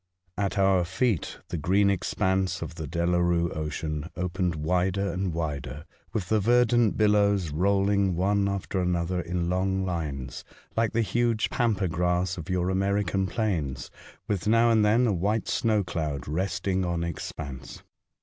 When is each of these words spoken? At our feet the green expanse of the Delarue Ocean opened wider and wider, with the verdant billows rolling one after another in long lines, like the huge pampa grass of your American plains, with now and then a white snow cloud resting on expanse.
At 0.35 0.57
our 0.57 0.83
feet 0.83 1.37
the 1.49 1.59
green 1.59 1.91
expanse 1.91 2.63
of 2.63 2.73
the 2.73 2.87
Delarue 2.87 3.51
Ocean 3.51 4.09
opened 4.17 4.55
wider 4.55 5.11
and 5.13 5.31
wider, 5.31 5.85
with 6.11 6.29
the 6.29 6.39
verdant 6.39 6.97
billows 6.97 7.51
rolling 7.51 8.15
one 8.15 8.49
after 8.49 8.81
another 8.81 9.21
in 9.21 9.47
long 9.47 9.85
lines, 9.85 10.43
like 10.75 10.93
the 10.93 11.03
huge 11.03 11.51
pampa 11.51 11.87
grass 11.87 12.35
of 12.35 12.49
your 12.49 12.71
American 12.71 13.27
plains, 13.27 13.91
with 14.27 14.47
now 14.47 14.71
and 14.71 14.83
then 14.83 15.05
a 15.05 15.13
white 15.13 15.47
snow 15.47 15.83
cloud 15.83 16.27
resting 16.27 16.83
on 16.83 17.03
expanse. 17.03 17.83